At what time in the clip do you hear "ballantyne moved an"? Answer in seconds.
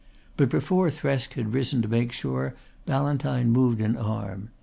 2.87-3.95